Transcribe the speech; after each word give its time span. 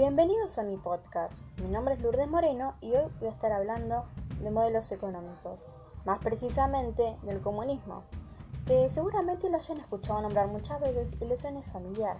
Bienvenidos 0.00 0.56
a 0.56 0.62
mi 0.62 0.78
podcast. 0.78 1.42
Mi 1.60 1.68
nombre 1.68 1.92
es 1.92 2.00
Lourdes 2.00 2.26
Moreno 2.26 2.72
y 2.80 2.92
hoy 2.92 3.04
voy 3.18 3.28
a 3.28 3.32
estar 3.32 3.52
hablando 3.52 4.06
de 4.40 4.50
modelos 4.50 4.90
económicos, 4.92 5.66
más 6.06 6.20
precisamente 6.20 7.18
del 7.22 7.42
comunismo, 7.42 8.04
que 8.66 8.88
seguramente 8.88 9.50
lo 9.50 9.58
hayan 9.58 9.76
escuchado 9.76 10.22
nombrar 10.22 10.46
muchas 10.46 10.80
veces 10.80 11.18
y 11.20 11.26
les 11.26 11.42
suene 11.42 11.62
familiar, 11.62 12.16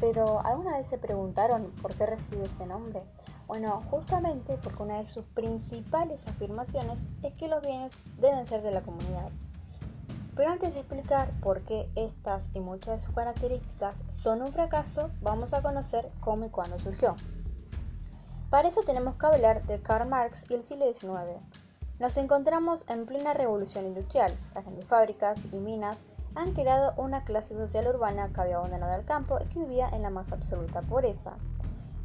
pero 0.00 0.40
¿alguna 0.40 0.76
vez 0.76 0.86
se 0.86 0.98
preguntaron 0.98 1.72
por 1.80 1.94
qué 1.94 2.04
recibe 2.04 2.44
ese 2.44 2.66
nombre? 2.66 3.02
Bueno, 3.46 3.82
justamente 3.90 4.58
porque 4.62 4.82
una 4.82 4.98
de 4.98 5.06
sus 5.06 5.24
principales 5.24 6.28
afirmaciones 6.28 7.06
es 7.22 7.32
que 7.32 7.48
los 7.48 7.62
bienes 7.62 7.98
deben 8.18 8.44
ser 8.44 8.60
de 8.60 8.70
la 8.70 8.82
comunidad. 8.82 9.30
Pero 10.36 10.50
antes 10.50 10.74
de 10.74 10.80
explicar 10.80 11.30
por 11.40 11.60
qué 11.62 11.88
estas 11.94 12.50
y 12.54 12.60
muchas 12.60 13.00
de 13.00 13.06
sus 13.06 13.14
características 13.14 14.02
son 14.10 14.42
un 14.42 14.52
fracaso, 14.52 15.10
vamos 15.22 15.54
a 15.54 15.62
conocer 15.62 16.10
cómo 16.20 16.46
y 16.46 16.48
cuándo 16.48 16.78
surgió. 16.78 17.14
Para 18.50 18.68
eso 18.68 18.82
tenemos 18.82 19.16
que 19.16 19.26
hablar 19.26 19.64
de 19.66 19.80
Karl 19.80 20.08
Marx 20.08 20.50
y 20.50 20.54
el 20.54 20.62
siglo 20.62 20.86
XIX. 20.92 21.40
Nos 21.98 22.16
encontramos 22.16 22.84
en 22.88 23.06
plena 23.06 23.34
revolución 23.34 23.86
industrial. 23.86 24.32
Las 24.54 24.64
grandes 24.64 24.84
fábricas 24.84 25.46
y 25.52 25.56
minas 25.56 26.04
han 26.34 26.52
creado 26.52 26.92
una 26.96 27.24
clase 27.24 27.54
social 27.54 27.86
urbana 27.86 28.30
que 28.32 28.40
había 28.40 28.56
abandonado 28.56 28.94
el 28.94 29.04
campo 29.04 29.38
y 29.40 29.46
que 29.46 29.60
vivía 29.60 29.88
en 29.90 30.02
la 30.02 30.10
más 30.10 30.32
absoluta 30.32 30.82
pobreza. 30.82 31.34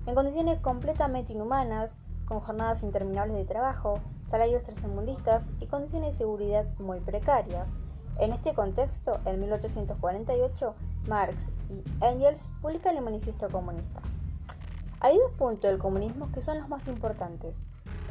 En 0.05 0.16
condiciones 0.16 0.59
completamente 0.59 1.34
inhumanas, 1.34 1.98
con 2.26 2.40
jornadas 2.40 2.84
interminables 2.84 3.38
de 3.38 3.46
trabajo, 3.46 3.99
salarios 4.23 4.63
tercermundistas 4.63 5.54
y 5.59 5.66
condiciones 5.66 6.13
de 6.13 6.18
seguridad 6.20 6.66
muy 6.77 6.99
precarias. 6.99 7.80
En 8.20 8.34
este 8.34 8.54
contexto, 8.54 9.18
en 9.23 9.40
1848, 9.40 10.76
Marx 11.08 11.54
y 11.70 11.82
Engels 12.04 12.50
publican 12.62 12.98
el 12.98 13.02
Manifiesto 13.02 13.48
Comunista. 13.48 14.02
Hay 14.99 15.18
dos 15.18 15.32
puntos 15.38 15.71
del 15.71 15.80
comunismo 15.80 16.30
que 16.34 16.41
son 16.41 16.60
los 16.60 16.68
más 16.68 16.88
importantes. 16.88 17.62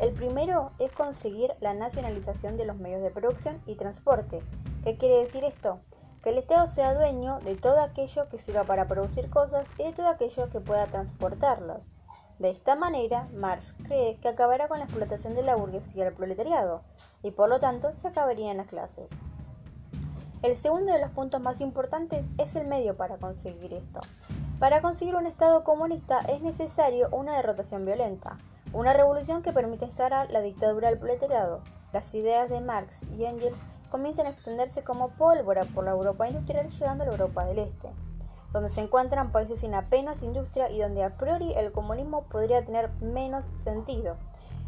El 0.01 0.15
primero 0.15 0.71
es 0.79 0.91
conseguir 0.93 1.53
la 1.61 1.75
nacionalización 1.75 2.57
de 2.57 2.65
los 2.65 2.79
medios 2.79 3.03
de 3.03 3.11
producción 3.11 3.61
y 3.67 3.75
transporte. 3.75 4.43
¿Qué 4.83 4.97
quiere 4.97 5.17
decir 5.17 5.45
esto? 5.45 5.81
Que 6.23 6.31
el 6.31 6.39
Estado 6.39 6.67
sea 6.69 6.95
dueño 6.95 7.41
de 7.41 7.57
todo 7.57 7.83
aquello 7.83 8.31
que 8.31 8.39
sirva 8.39 8.65
para 8.65 8.89
producir 8.89 9.29
cosas 9.29 9.75
y 9.77 9.85
de 9.85 9.93
todo 9.93 10.09
aquello 10.09 10.49
que 10.49 10.61
pueda 10.61 10.87
transportarlas. 10.87 11.93
De 12.39 12.49
esta 12.49 12.77
manera, 12.77 13.29
Marx 13.35 13.75
cree 13.85 14.17
que 14.17 14.29
acabará 14.29 14.69
con 14.69 14.79
la 14.79 14.87
explotación 14.87 15.35
de 15.35 15.43
la 15.43 15.57
burguesía 15.57 16.05
del 16.05 16.15
proletariado, 16.15 16.81
y 17.23 17.33
por 17.33 17.51
lo 17.51 17.59
tanto 17.59 17.93
se 17.93 18.09
acabarían 18.09 18.57
las 18.57 18.69
clases. 18.69 19.21
El 20.41 20.55
segundo 20.55 20.93
de 20.93 21.01
los 21.01 21.11
puntos 21.11 21.41
más 21.41 21.61
importantes 21.61 22.31
es 22.39 22.55
el 22.55 22.65
medio 22.65 22.97
para 22.97 23.17
conseguir 23.17 23.73
esto. 23.73 24.01
Para 24.61 24.81
conseguir 24.81 25.17
un 25.17 25.27
Estado 25.27 25.65
comunista 25.65 26.21
es 26.21 26.43
necesario 26.43 27.09
una 27.11 27.37
derrotación 27.37 27.85
violenta, 27.85 28.39
una 28.73 28.93
revolución 28.93 29.43
que 29.43 29.53
permita 29.53 29.87
instaurar 29.87 30.31
la 30.31 30.41
dictadura 30.41 30.91
del 30.91 30.99
proletariado. 30.99 31.61
Las 31.93 32.15
ideas 32.15 32.49
de 32.49 32.61
Marx 32.61 33.03
y 33.19 33.25
Engels 33.25 33.65
comienzan 33.91 34.27
a 34.27 34.31
extenderse 34.31 34.85
como 34.85 35.09
pólvora 35.09 35.65
por 35.65 35.83
la 35.83 35.91
Europa 35.91 36.29
industrial 36.29 36.69
llegando 36.69 37.03
a 37.03 37.07
la 37.09 37.13
Europa 37.15 37.45
del 37.45 37.59
Este, 37.59 37.89
donde 38.53 38.69
se 38.69 38.81
encuentran 38.81 39.33
países 39.33 39.59
sin 39.59 39.75
apenas 39.75 40.23
industria 40.23 40.71
y 40.71 40.79
donde 40.79 41.03
a 41.03 41.17
priori 41.17 41.53
el 41.55 41.73
comunismo 41.73 42.23
podría 42.23 42.65
tener 42.65 42.93
menos 43.01 43.51
sentido. 43.57 44.15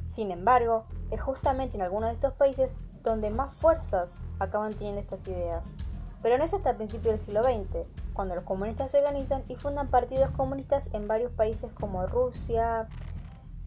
Sin 0.09 0.33
embargo, 0.33 0.83
es 1.13 1.21
justamente 1.21 1.77
en 1.77 1.83
algunos 1.83 2.09
de 2.09 2.15
estos 2.15 2.33
países 2.33 2.75
donde 3.03 3.31
más 3.31 3.53
fuerzas 3.55 4.19
acaban 4.39 4.75
teniendo 4.75 5.01
estas 5.01 5.27
ideas. 5.27 5.77
Pero 6.23 6.37
no 6.37 6.45
es 6.45 6.53
hasta 6.53 6.71
el 6.71 6.77
principio 6.77 7.11
del 7.11 7.19
siglo 7.19 7.43
XX, 7.43 7.87
cuando 8.13 8.35
los 8.35 8.45
comunistas 8.45 8.91
se 8.91 8.99
organizan 8.99 9.45
y 9.49 9.57
fundan 9.57 9.89
partidos 9.89 10.31
comunistas 10.33 10.91
en 10.93 11.09
varios 11.09 11.33
países 11.33 11.73
como 11.73 12.07
Rusia, 12.07 12.89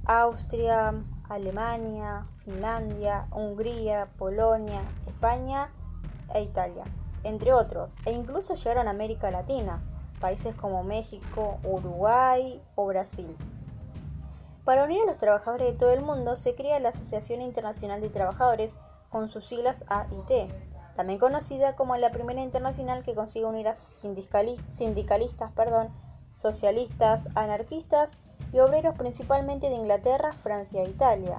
Austria, 0.06 0.94
Alemania, 1.30 2.28
Finlandia, 2.44 3.28
Hungría, 3.32 4.10
Polonia, 4.18 4.84
España 5.08 5.72
e 6.34 6.44
Italia, 6.44 6.84
entre 7.24 7.54
otros, 7.54 7.96
e 8.06 8.12
incluso 8.12 8.56
llegaron 8.56 8.88
a 8.88 8.92
América 8.92 9.32
Latina, 9.32 9.82
países 10.20 10.56
como 10.56 10.84
México, 10.84 11.58
Uruguay 11.64 12.62
o 12.76 12.86
Brasil. 12.86 13.36
Para 14.66 14.86
unir 14.86 15.02
a 15.02 15.06
los 15.06 15.18
trabajadores 15.18 15.68
de 15.68 15.78
todo 15.78 15.92
el 15.92 16.02
mundo 16.02 16.38
se 16.38 16.56
crea 16.56 16.80
la 16.80 16.90
Asociación 16.90 17.42
Internacional 17.42 18.00
de 18.00 18.10
Trabajadores 18.10 18.78
con 19.14 19.30
sus 19.30 19.46
siglas 19.46 19.86
AIT, 19.90 20.52
también 20.96 21.20
conocida 21.20 21.76
como 21.76 21.96
la 21.98 22.10
primera 22.10 22.42
internacional 22.42 23.04
que 23.04 23.14
consigue 23.14 23.46
unir 23.46 23.68
a 23.68 23.76
sindicalistas, 23.76 25.52
perdón, 25.52 25.90
socialistas, 26.36 27.30
anarquistas 27.36 28.18
y 28.52 28.60
obreros 28.60 28.96
principalmente 28.98 29.70
de 29.70 29.76
Inglaterra, 29.76 30.32
Francia 30.32 30.82
e 30.82 30.90
Italia. 30.90 31.38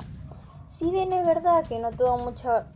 Si 0.66 0.90
bien 0.92 1.12
es 1.12 1.26
verdad 1.26 1.64
que 1.66 1.80
no 1.80 1.90
tuvo 1.90 2.16
mucha 2.18 2.66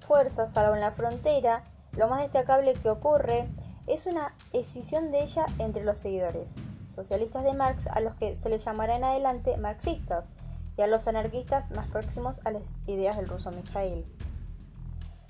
fuerza 0.00 0.46
salvo 0.46 0.74
en 0.74 0.80
la 0.80 0.92
frontera, 0.92 1.62
lo 1.92 2.08
más 2.08 2.22
destacable 2.22 2.72
que 2.72 2.88
ocurre 2.88 3.48
es 3.86 4.06
una 4.06 4.34
escisión 4.54 5.10
de 5.10 5.22
ella 5.22 5.44
entre 5.58 5.84
los 5.84 5.98
seguidores 5.98 6.62
socialistas 6.86 7.44
de 7.44 7.52
Marx 7.52 7.86
a 7.86 8.00
los 8.00 8.14
que 8.14 8.34
se 8.34 8.48
les 8.48 8.64
llamará 8.64 8.96
en 8.96 9.04
adelante 9.04 9.58
marxistas 9.58 10.30
y 10.78 10.82
a 10.82 10.86
los 10.86 11.06
anarquistas 11.06 11.70
más 11.72 11.88
próximos 11.88 12.40
a 12.44 12.50
las 12.50 12.78
ideas 12.86 13.16
del 13.16 13.28
ruso 13.28 13.50
Mikhail. 13.50 14.06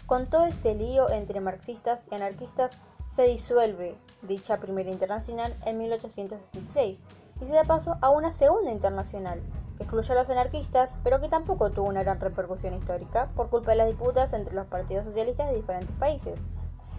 Con 0.09 0.27
todo 0.27 0.47
este 0.47 0.75
lío 0.75 1.11
entre 1.11 1.39
marxistas 1.43 2.07
y 2.11 2.15
anarquistas 2.15 2.79
se 3.07 3.25
disuelve 3.25 3.95
dicha 4.23 4.57
primera 4.57 4.91
internacional 4.91 5.55
en 5.67 5.77
1876 5.77 7.05
y 7.43 7.45
se 7.45 7.55
da 7.55 7.65
paso 7.65 7.99
a 8.01 8.09
una 8.09 8.33
segunda 8.33 8.73
internacional 8.73 9.43
que 9.77 9.83
excluyó 9.83 10.15
a 10.15 10.17
los 10.17 10.31
anarquistas, 10.31 10.97
pero 11.05 11.21
que 11.21 11.29
tampoco 11.29 11.73
tuvo 11.73 11.89
una 11.89 12.05
gran 12.05 12.19
repercusión 12.21 12.73
histórica 12.73 13.29
por 13.37 13.51
culpa 13.51 13.73
de 13.73 13.77
las 13.77 13.89
disputas 13.89 14.33
entre 14.33 14.55
los 14.55 14.67
partidos 14.67 15.05
socialistas 15.05 15.51
de 15.51 15.57
diferentes 15.57 15.95
países. 15.99 16.47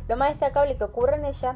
Lo 0.08 0.16
más 0.16 0.30
destacable 0.30 0.78
que 0.78 0.84
ocurre 0.84 1.16
en 1.16 1.25
ella 1.25 1.56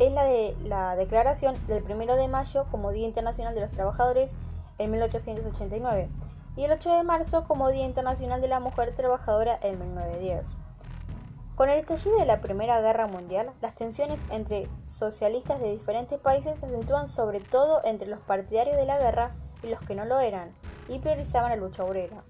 es 0.00 0.12
la 0.12 0.24
de 0.24 0.56
la 0.64 0.96
declaración 0.96 1.54
del 1.68 1.84
1 1.84 2.16
de 2.16 2.26
mayo 2.26 2.66
como 2.72 2.90
Día 2.90 3.06
Internacional 3.06 3.54
de 3.54 3.60
los 3.60 3.70
Trabajadores 3.70 4.32
en 4.78 4.90
1889 4.90 6.08
y 6.56 6.64
el 6.64 6.72
8 6.72 6.96
de 6.96 7.04
marzo 7.04 7.44
como 7.44 7.68
Día 7.68 7.86
Internacional 7.86 8.40
de 8.40 8.48
la 8.48 8.58
Mujer 8.58 8.92
Trabajadora 8.92 9.56
en 9.62 9.78
1910. 9.78 10.58
Con 11.60 11.68
el 11.68 11.80
estallido 11.80 12.16
de 12.16 12.24
la 12.24 12.40
Primera 12.40 12.80
Guerra 12.80 13.06
Mundial, 13.06 13.52
las 13.60 13.74
tensiones 13.74 14.26
entre 14.30 14.66
socialistas 14.86 15.60
de 15.60 15.70
diferentes 15.70 16.18
países 16.18 16.58
se 16.58 16.64
acentúan 16.64 17.06
sobre 17.06 17.40
todo 17.40 17.82
entre 17.84 18.08
los 18.08 18.20
partidarios 18.20 18.78
de 18.78 18.86
la 18.86 18.98
guerra 18.98 19.32
y 19.62 19.66
los 19.66 19.82
que 19.82 19.94
no 19.94 20.06
lo 20.06 20.20
eran, 20.20 20.54
y 20.88 21.00
priorizaban 21.00 21.50
la 21.50 21.56
lucha 21.56 21.84
obrera. 21.84 22.24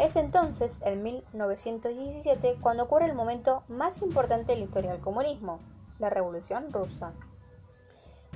Es 0.00 0.16
entonces, 0.16 0.80
en 0.82 1.00
1917, 1.04 2.56
cuando 2.60 2.82
ocurre 2.82 3.04
el 3.04 3.14
momento 3.14 3.62
más 3.68 4.02
importante 4.02 4.50
de 4.50 4.58
la 4.58 4.64
historia 4.64 4.90
del 4.90 5.00
comunismo, 5.00 5.60
la 6.00 6.10
Revolución 6.10 6.72
Rusa. 6.72 7.12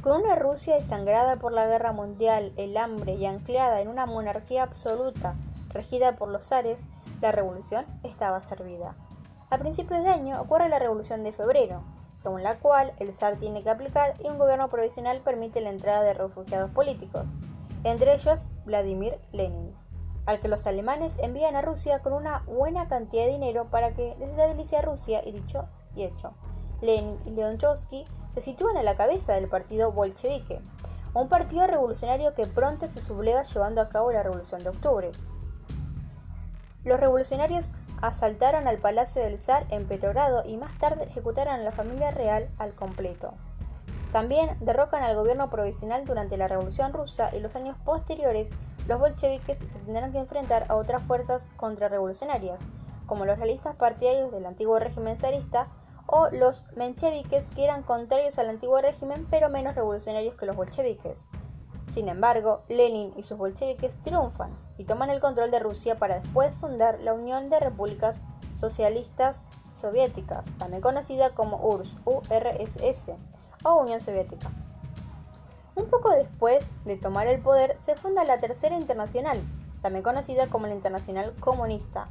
Con 0.00 0.22
una 0.22 0.36
Rusia 0.36 0.76
desangrada 0.76 1.40
por 1.40 1.50
la 1.50 1.66
guerra 1.66 1.90
mundial, 1.90 2.52
el 2.56 2.76
hambre 2.76 3.14
y 3.14 3.26
anclada 3.26 3.80
en 3.80 3.88
una 3.88 4.06
monarquía 4.06 4.62
absoluta 4.62 5.34
regida 5.70 6.14
por 6.14 6.28
los 6.28 6.44
zares, 6.44 6.86
la 7.20 7.32
revolución 7.32 7.84
estaba 8.04 8.40
servida. 8.40 8.94
A 9.50 9.59
principios 9.59 10.05
de 10.05 10.11
año 10.11 10.41
ocurre 10.41 10.69
la 10.69 10.78
Revolución 10.78 11.25
de 11.25 11.33
Febrero, 11.33 11.83
según 12.15 12.44
la 12.44 12.55
cual 12.61 12.93
el 13.00 13.12
zar 13.12 13.37
tiene 13.37 13.65
que 13.65 13.71
aplicar 13.71 14.15
y 14.22 14.28
un 14.28 14.38
gobierno 14.38 14.69
provisional 14.69 15.21
permite 15.22 15.61
la 15.61 15.71
entrada 15.71 16.03
de 16.03 16.15
refugiados 16.15 16.71
políticos, 16.71 17.34
entre 17.83 18.15
ellos 18.15 18.49
Vladimir 18.65 19.19
Lenin, 19.33 19.75
al 20.25 20.38
que 20.38 20.47
los 20.47 20.69
alemanes 20.69 21.16
envían 21.19 21.56
a 21.56 21.62
Rusia 21.62 21.99
con 22.00 22.12
una 22.12 22.44
buena 22.47 22.87
cantidad 22.87 23.25
de 23.25 23.33
dinero 23.33 23.66
para 23.71 23.93
que 23.93 24.15
desestabilice 24.21 24.77
a 24.77 24.83
Rusia 24.83 25.21
y 25.27 25.33
dicho 25.33 25.67
y 25.97 26.05
hecho. 26.05 26.32
Lenin 26.81 27.19
y 27.25 27.31
Leon 27.31 27.59
Trotsky 27.59 28.05
se 28.29 28.41
sitúan 28.41 28.76
a 28.76 28.85
la 28.85 28.94
cabeza 28.94 29.35
del 29.35 29.49
partido 29.49 29.91
bolchevique, 29.91 30.61
un 31.12 31.29
partido 31.29 31.67
revolucionario 31.67 32.35
que 32.35 32.46
pronto 32.46 32.87
se 32.87 33.00
subleva 33.00 33.43
llevando 33.43 33.81
a 33.81 33.88
cabo 33.88 34.12
la 34.12 34.23
Revolución 34.23 34.62
de 34.62 34.70
Octubre. 34.70 35.11
Los 36.85 37.00
revolucionarios 37.00 37.73
asaltaron 38.00 38.67
al 38.67 38.79
palacio 38.79 39.23
del 39.23 39.38
zar 39.38 39.67
en 39.70 39.87
Petrogrado 39.87 40.43
y 40.47 40.56
más 40.56 40.76
tarde 40.79 41.05
ejecutaron 41.05 41.55
a 41.55 41.58
la 41.58 41.73
familia 41.73 42.11
real 42.11 42.49
al 42.58 42.75
completo. 42.75 43.35
También 44.12 44.56
derrocan 44.61 45.05
al 45.05 45.14
gobierno 45.14 45.50
provisional 45.50 46.05
durante 46.05 46.37
la 46.37 46.49
Revolución 46.49 46.93
rusa 46.93 47.31
y 47.35 47.41
los 47.41 47.55
años 47.55 47.76
posteriores 47.85 48.55
los 48.88 48.99
bolcheviques 48.99 49.58
se 49.58 49.79
tendrán 49.79 50.11
que 50.11 50.19
enfrentar 50.19 50.67
a 50.69 50.75
otras 50.75 51.02
fuerzas 51.05 51.50
contrarrevolucionarias, 51.56 52.67
como 53.06 53.25
los 53.25 53.38
realistas 53.38 53.76
partidarios 53.76 54.32
del 54.32 54.46
antiguo 54.46 54.79
régimen 54.79 55.17
zarista 55.17 55.69
o 56.06 56.29
los 56.31 56.64
mencheviques 56.75 57.50
que 57.50 57.64
eran 57.64 57.82
contrarios 57.85 58.38
al 58.38 58.49
antiguo 58.49 58.81
régimen 58.81 59.26
pero 59.31 59.49
menos 59.49 59.76
revolucionarios 59.76 60.35
que 60.35 60.46
los 60.46 60.56
bolcheviques. 60.56 61.29
Sin 61.90 62.08
embargo, 62.08 62.62
Lenin 62.69 63.12
y 63.16 63.25
sus 63.25 63.37
bolcheviques 63.37 64.00
triunfan 64.00 64.56
y 64.78 64.84
toman 64.84 65.10
el 65.10 65.19
control 65.19 65.50
de 65.50 65.58
Rusia 65.58 65.98
para 65.98 66.20
después 66.20 66.54
fundar 66.54 67.00
la 67.00 67.14
Unión 67.14 67.50
de 67.50 67.58
Repúblicas 67.58 68.22
Socialistas 68.54 69.42
Soviéticas, 69.72 70.52
también 70.56 70.82
conocida 70.82 71.34
como 71.34 71.56
URSS, 71.58 73.10
o 73.64 73.75
Unión 73.75 74.00
Soviética. 74.00 74.48
Un 75.75 75.90
poco 75.90 76.10
después 76.10 76.70
de 76.84 76.96
tomar 76.96 77.26
el 77.26 77.40
poder 77.40 77.76
se 77.76 77.96
funda 77.96 78.22
la 78.22 78.38
Tercera 78.38 78.76
Internacional, 78.76 79.40
también 79.82 80.04
conocida 80.04 80.46
como 80.46 80.69
la 80.69 80.75
Internacional 80.75 81.34
Comunista. 81.40 82.06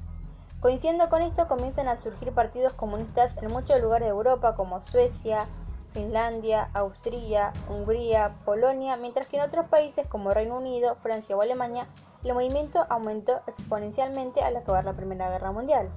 Coincidiendo 0.60 1.08
con 1.08 1.22
esto 1.22 1.48
comienzan 1.48 1.88
a 1.88 1.96
surgir 1.96 2.34
partidos 2.34 2.74
comunistas 2.74 3.38
en 3.42 3.50
muchos 3.50 3.80
lugares 3.80 4.08
de 4.08 4.12
Europa 4.12 4.56
como 4.56 4.82
Suecia, 4.82 5.46
Finlandia, 5.92 6.70
Austria, 6.74 7.54
Hungría, 7.70 8.36
Polonia, 8.46 8.96
mientras 8.98 9.28
que 9.28 9.38
en 9.38 9.44
otros 9.44 9.68
países 9.68 10.08
como 10.08 10.34
Reino 10.34 10.58
Unido, 10.58 10.96
Francia 10.96 11.36
o 11.36 11.42
Alemania 11.42 11.88
el 12.24 12.34
movimiento 12.34 12.86
aumentó 12.90 13.40
exponencialmente 13.48 14.42
al 14.42 14.58
acabar 14.58 14.84
la 14.84 14.94
Primera 14.94 15.30
Guerra 15.30 15.52
Mundial. 15.52 15.90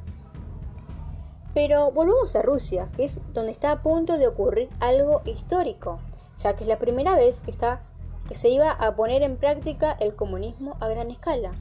Pero 1.55 1.91
volvamos 1.91 2.35
a 2.37 2.43
Rusia, 2.43 2.89
que 2.97 3.05
es 3.05 3.21
donde 3.35 3.53
está 3.53 3.73
a 3.73 3.83
punto 3.83 4.17
de 4.17 4.27
ocurrir 4.27 4.71
algo 4.81 5.21
histórico, 5.25 5.99
ya 6.39 6.55
que 6.55 6.65
es 6.65 6.69
la 6.69 6.79
primera 6.79 7.15
vez 7.15 7.41
que, 7.41 7.51
está, 7.51 7.83
que 8.27 8.35
se 8.35 8.49
iba 8.49 8.71
a 8.71 8.95
poner 8.97 9.23
en 9.23 9.37
práctica 9.37 9.97
el 10.01 10.15
comunismo 10.15 10.77
a 10.81 10.89
gran 10.89 11.11
escala. 11.11 11.53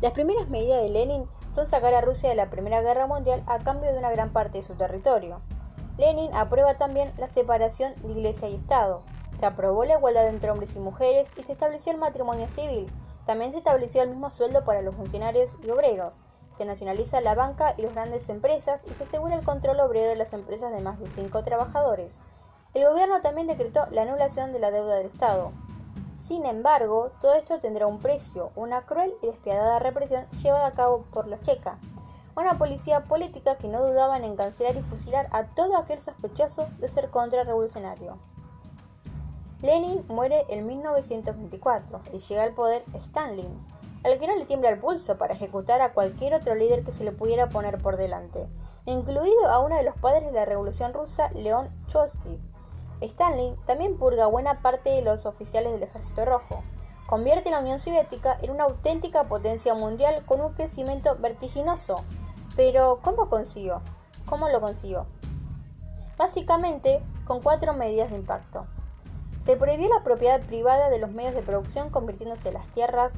Las 0.00 0.12
primeras 0.12 0.48
medidas 0.48 0.82
de 0.82 0.88
Lenin 0.88 1.26
son 1.50 1.66
sacar 1.66 1.94
a 1.94 2.00
Rusia 2.00 2.28
de 2.28 2.36
la 2.36 2.48
Primera 2.48 2.80
Guerra 2.80 3.06
Mundial 3.06 3.42
a 3.46 3.58
cambio 3.58 3.90
de 3.90 3.98
una 3.98 4.10
gran 4.10 4.32
parte 4.32 4.58
de 4.58 4.64
su 4.64 4.74
territorio. 4.74 5.40
Lenin 6.00 6.34
aprueba 6.34 6.78
también 6.78 7.12
la 7.18 7.28
separación 7.28 7.92
de 8.02 8.12
Iglesia 8.12 8.48
y 8.48 8.54
Estado. 8.54 9.02
Se 9.34 9.44
aprobó 9.44 9.84
la 9.84 9.98
igualdad 9.98 10.28
entre 10.28 10.50
hombres 10.50 10.74
y 10.74 10.78
mujeres 10.78 11.34
y 11.36 11.42
se 11.42 11.52
estableció 11.52 11.92
el 11.92 11.98
matrimonio 11.98 12.48
civil. 12.48 12.90
También 13.26 13.52
se 13.52 13.58
estableció 13.58 14.00
el 14.00 14.08
mismo 14.08 14.30
sueldo 14.30 14.64
para 14.64 14.80
los 14.80 14.94
funcionarios 14.94 15.56
y 15.62 15.68
obreros. 15.68 16.22
Se 16.48 16.64
nacionaliza 16.64 17.20
la 17.20 17.34
banca 17.34 17.74
y 17.76 17.82
las 17.82 17.92
grandes 17.92 18.30
empresas 18.30 18.86
y 18.90 18.94
se 18.94 19.02
asegura 19.02 19.34
el 19.34 19.44
control 19.44 19.78
obrero 19.78 20.08
de 20.08 20.16
las 20.16 20.32
empresas 20.32 20.72
de 20.72 20.80
más 20.80 20.98
de 20.98 21.10
cinco 21.10 21.42
trabajadores. 21.42 22.22
El 22.72 22.88
gobierno 22.88 23.20
también 23.20 23.46
decretó 23.46 23.84
la 23.90 24.00
anulación 24.00 24.54
de 24.54 24.58
la 24.58 24.70
deuda 24.70 24.94
del 24.94 25.08
Estado. 25.08 25.52
Sin 26.16 26.46
embargo, 26.46 27.10
todo 27.20 27.34
esto 27.34 27.60
tendrá 27.60 27.86
un 27.86 27.98
precio, 27.98 28.52
una 28.56 28.86
cruel 28.86 29.12
y 29.22 29.26
despiadada 29.26 29.78
represión 29.78 30.26
llevada 30.42 30.66
a 30.66 30.72
cabo 30.72 31.04
por 31.10 31.26
la 31.26 31.38
Checa, 31.40 31.76
una 32.40 32.58
policía 32.58 33.04
política 33.04 33.56
que 33.56 33.68
no 33.68 33.86
dudaba 33.86 34.16
en 34.16 34.24
encarcelar 34.24 34.76
y 34.76 34.82
fusilar 34.82 35.28
a 35.32 35.44
todo 35.44 35.76
aquel 35.76 36.00
sospechoso 36.00 36.68
de 36.78 36.88
ser 36.88 37.10
contrarrevolucionario. 37.10 38.18
Lenin 39.62 40.04
muere 40.08 40.46
en 40.48 40.66
1924 40.66 42.00
y 42.12 42.18
llega 42.18 42.44
al 42.44 42.54
poder 42.54 42.84
Stalin, 42.94 43.48
al 44.04 44.18
que 44.18 44.26
no 44.26 44.36
le 44.36 44.46
tiembla 44.46 44.70
el 44.70 44.78
pulso 44.78 45.18
para 45.18 45.34
ejecutar 45.34 45.82
a 45.82 45.92
cualquier 45.92 46.34
otro 46.34 46.54
líder 46.54 46.82
que 46.82 46.92
se 46.92 47.04
le 47.04 47.12
pudiera 47.12 47.50
poner 47.50 47.76
por 47.78 47.96
delante, 47.96 48.48
incluido 48.86 49.48
a 49.48 49.58
uno 49.58 49.76
de 49.76 49.82
los 49.82 49.96
padres 49.96 50.24
de 50.24 50.32
la 50.32 50.46
Revolución 50.46 50.94
Rusa, 50.94 51.30
León 51.34 51.68
Trotsky. 51.88 52.40
Stalin 53.02 53.56
también 53.66 53.98
purga 53.98 54.26
buena 54.26 54.62
parte 54.62 54.90
de 54.90 55.02
los 55.02 55.26
oficiales 55.26 55.72
del 55.72 55.82
Ejército 55.82 56.24
Rojo, 56.24 56.62
convierte 57.06 57.50
la 57.50 57.60
Unión 57.60 57.78
Soviética 57.78 58.38
en 58.40 58.52
una 58.52 58.64
auténtica 58.64 59.24
potencia 59.24 59.74
mundial 59.74 60.22
con 60.24 60.40
un 60.40 60.52
crecimiento 60.54 61.16
vertiginoso 61.16 62.02
pero, 62.60 63.00
¿cómo 63.02 63.30
consiguió? 63.30 63.80
¿Cómo 64.26 64.50
lo 64.50 64.60
consiguió? 64.60 65.06
Básicamente, 66.18 67.02
con 67.24 67.40
cuatro 67.40 67.72
medidas 67.72 68.10
de 68.10 68.16
impacto. 68.16 68.66
Se 69.38 69.56
prohibió 69.56 69.88
la 69.88 70.02
propiedad 70.02 70.42
privada 70.42 70.90
de 70.90 70.98
los 70.98 71.10
medios 71.10 71.34
de 71.34 71.40
producción 71.40 71.88
convirtiéndose 71.88 72.52
las 72.52 72.66
tierras, 72.66 73.14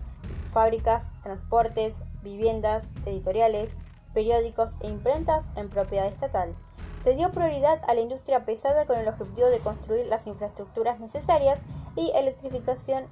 fábricas, 0.52 1.10
transportes, 1.24 2.02
viviendas, 2.22 2.92
editoriales, 3.04 3.78
periódicos 4.14 4.76
e 4.78 4.86
imprentas 4.86 5.50
en 5.56 5.68
propiedad 5.70 6.06
estatal. 6.06 6.54
Se 7.00 7.16
dio 7.16 7.32
prioridad 7.32 7.82
a 7.88 7.94
la 7.94 8.00
industria 8.00 8.44
pesada 8.44 8.86
con 8.86 8.96
el 9.00 9.08
objetivo 9.08 9.48
de 9.48 9.58
construir 9.58 10.06
las 10.06 10.28
infraestructuras 10.28 11.00
necesarias 11.00 11.64
y 11.96 12.12
electrificación 12.14 13.06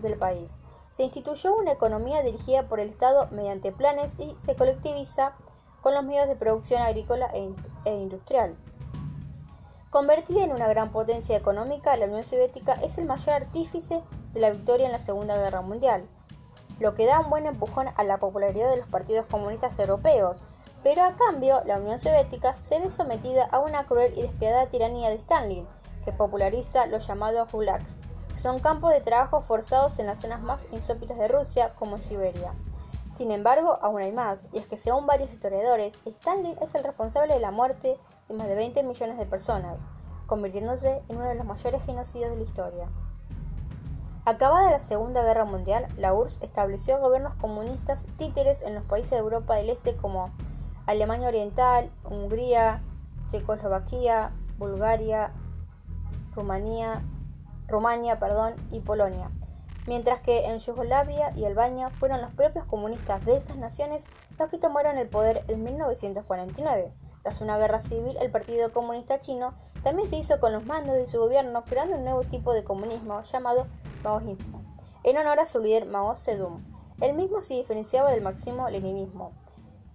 del 0.00 0.16
país. 0.16 0.62
Se 0.90 1.02
instituyó 1.02 1.54
una 1.54 1.72
economía 1.72 2.22
dirigida 2.22 2.62
por 2.62 2.80
el 2.80 2.88
Estado 2.88 3.28
mediante 3.30 3.72
planes 3.72 4.18
y 4.18 4.34
se 4.40 4.56
colectiviza 4.56 5.34
con 5.86 5.94
los 5.94 6.02
medios 6.02 6.26
de 6.26 6.34
producción 6.34 6.82
agrícola 6.82 7.30
e, 7.32 7.48
e, 7.84 7.94
industrial. 7.94 8.56
Convertida 9.88 10.42
en 10.42 10.50
una 10.50 10.66
gran 10.66 10.90
potencia 10.90 11.36
económica, 11.36 11.96
la 11.96 12.06
Unión 12.06 12.24
Soviética 12.24 12.72
es 12.72 12.98
el 12.98 13.06
mayor 13.06 13.36
artífice 13.36 14.02
de 14.32 14.40
la 14.40 14.50
victoria 14.50 14.86
en 14.86 14.90
la 14.90 14.98
Segunda 14.98 15.36
Guerra 15.36 15.60
Mundial, 15.60 16.08
lo 16.80 16.96
que 16.96 17.06
da 17.06 17.20
un 17.20 17.30
buen 17.30 17.46
empujón 17.46 17.86
a 17.94 18.02
la 18.02 18.18
popularidad 18.18 18.68
de 18.68 18.78
los 18.78 18.88
partidos 18.88 19.26
comunistas 19.26 19.78
europeos, 19.78 20.42
pero 20.82 21.04
a 21.04 21.14
cambio 21.14 21.62
la 21.66 21.76
Unión 21.76 22.00
Soviética 22.00 22.56
se 22.56 22.80
ve 22.80 22.90
sometida 22.90 23.44
a 23.52 23.60
una 23.60 23.86
cruel 23.86 24.12
y 24.18 24.22
despiadada 24.22 24.66
tiranía 24.66 25.10
de 25.10 25.14
Stalin, 25.14 25.68
que 26.04 26.10
populariza 26.10 26.86
los 26.86 27.06
llamados 27.06 27.52
gulags, 27.52 28.00
que 28.32 28.40
son 28.40 28.58
campos 28.58 28.90
de 28.90 29.02
trabajo 29.02 29.40
forzados 29.40 30.00
en 30.00 30.06
las 30.06 30.20
zonas 30.20 30.42
más 30.42 30.66
insópitas 30.72 31.16
de 31.16 31.28
Rusia, 31.28 31.74
como 31.76 31.98
Siberia. 31.98 32.54
Sin 33.16 33.32
embargo, 33.32 33.78
aún 33.80 34.02
hay 34.02 34.12
más, 34.12 34.46
y 34.52 34.58
es 34.58 34.66
que 34.66 34.76
según 34.76 35.06
varios 35.06 35.32
historiadores, 35.32 36.00
Stalin 36.04 36.54
es 36.60 36.74
el 36.74 36.84
responsable 36.84 37.32
de 37.32 37.40
la 37.40 37.50
muerte 37.50 37.96
de 38.28 38.34
más 38.34 38.46
de 38.46 38.54
20 38.54 38.82
millones 38.82 39.16
de 39.16 39.24
personas, 39.24 39.86
convirtiéndose 40.26 41.00
en 41.08 41.16
uno 41.16 41.24
de 41.24 41.34
los 41.34 41.46
mayores 41.46 41.82
genocidios 41.84 42.28
de 42.28 42.36
la 42.36 42.42
historia. 42.42 42.88
Acabada 44.26 44.70
la 44.70 44.80
Segunda 44.80 45.22
Guerra 45.22 45.46
Mundial, 45.46 45.86
la 45.96 46.12
URSS 46.12 46.42
estableció 46.42 47.00
gobiernos 47.00 47.32
comunistas 47.36 48.06
títeres 48.18 48.60
en 48.60 48.74
los 48.74 48.84
países 48.84 49.12
de 49.12 49.16
Europa 49.16 49.54
del 49.54 49.70
Este 49.70 49.96
como 49.96 50.30
Alemania 50.84 51.28
Oriental, 51.28 51.90
Hungría, 52.04 52.82
Checoslovaquia, 53.28 54.32
Bulgaria, 54.58 55.32
Rumanía, 56.34 57.00
Rumania 57.66 58.18
perdón, 58.18 58.56
y 58.70 58.80
Polonia, 58.80 59.30
mientras 59.86 60.20
que 60.20 60.46
en 60.46 60.58
Yugoslavia 60.58 61.32
y 61.36 61.44
Albania 61.44 61.90
fueron 61.90 62.20
los 62.20 62.32
propios 62.32 62.64
comunistas 62.64 63.24
de 63.24 63.36
esas 63.36 63.56
naciones 63.56 64.06
los 64.38 64.48
que 64.48 64.58
tomaron 64.58 64.98
el 64.98 65.08
poder 65.08 65.44
en 65.48 65.62
1949. 65.64 66.92
Tras 67.22 67.40
una 67.40 67.58
guerra 67.58 67.80
civil, 67.80 68.16
el 68.20 68.30
Partido 68.30 68.72
Comunista 68.72 69.18
Chino 69.18 69.54
también 69.82 70.08
se 70.08 70.16
hizo 70.16 70.38
con 70.38 70.52
los 70.52 70.64
mandos 70.64 70.94
de 70.94 71.06
su 71.06 71.18
gobierno 71.18 71.64
creando 71.64 71.96
un 71.96 72.04
nuevo 72.04 72.22
tipo 72.22 72.52
de 72.52 72.64
comunismo 72.64 73.22
llamado 73.22 73.66
Maoísmo, 74.02 74.62
en 75.02 75.18
honor 75.18 75.40
a 75.40 75.46
su 75.46 75.60
líder 75.60 75.86
Mao 75.86 76.16
Zedong. 76.16 76.64
El 77.00 77.14
mismo 77.14 77.42
se 77.42 77.54
diferenciaba 77.54 78.10
del 78.10 78.22
marxismo-leninismo, 78.22 79.32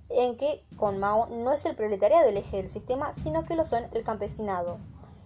en 0.10 0.38
que 0.38 0.66
con 0.78 1.00
Mao 1.00 1.28
no 1.28 1.52
es 1.52 1.66
el 1.66 1.76
proletariado 1.76 2.28
el 2.28 2.38
eje 2.38 2.58
del 2.58 2.70
sistema, 2.70 3.14
sino 3.14 3.44
que 3.44 3.56
lo 3.56 3.66
son 3.66 3.88
el 3.94 4.04
campesinado. 4.04 4.78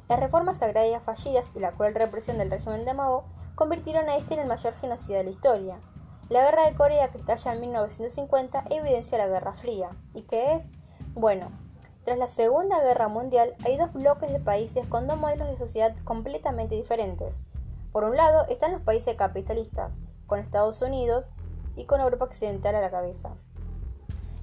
Las 0.08 0.20
reformas 0.20 0.62
agrarias 0.62 1.02
fallidas 1.02 1.54
y 1.56 1.60
la 1.60 1.72
cruel 1.72 1.96
represión 1.96 2.38
del 2.38 2.52
régimen 2.52 2.86
de 2.86 2.94
Mao 2.94 3.26
convirtieron 3.56 4.10
a 4.10 4.18
este 4.18 4.36
en 4.36 4.42
el 4.42 4.48
mayor 4.48 4.74
genocidio 4.74 5.18
de 5.18 5.24
la 5.24 5.30
historia. 5.32 5.80
La 6.30 6.44
guerra 6.44 6.66
de 6.66 6.76
Corea, 6.76 7.10
que 7.10 7.18
estalla 7.18 7.54
en 7.54 7.62
1950, 7.62 8.66
evidencia 8.70 9.18
la 9.18 9.28
Guerra 9.28 9.54
Fría. 9.54 9.90
¿Y 10.14 10.24
qué 10.24 10.54
es? 10.54 10.70
Bueno, 11.14 11.52
tras 12.04 12.18
la 12.18 12.28
Segunda 12.28 12.82
Guerra 12.82 13.08
Mundial 13.08 13.56
hay 13.64 13.78
dos 13.78 13.94
bloques 13.94 14.32
de 14.32 14.40
países 14.40 14.86
con 14.88 15.08
dos 15.08 15.18
modelos 15.18 15.48
de 15.48 15.58
sociedad 15.58 15.96
completamente 16.04 16.76
diferentes. 16.76 17.44
Por 17.92 18.04
un 18.04 18.18
lado 18.18 18.46
están 18.50 18.74
los 18.74 18.82
países 18.82 19.16
capitalistas, 19.16 20.02
con 20.28 20.40
Estados 20.40 20.82
Unidos 20.82 21.32
y 21.76 21.86
con 21.86 22.02
Europa 22.02 22.26
Occidental 22.26 22.76
a 22.76 22.82
la 22.82 22.92
cabeza. 22.92 23.36